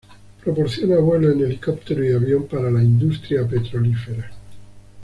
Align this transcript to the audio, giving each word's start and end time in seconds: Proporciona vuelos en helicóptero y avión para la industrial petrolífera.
Proporciona 0.43 0.97
vuelos 0.97 1.33
en 1.35 1.45
helicóptero 1.45 2.03
y 2.03 2.11
avión 2.11 2.47
para 2.47 2.71
la 2.71 2.81
industrial 2.81 3.47
petrolífera. 3.47 4.31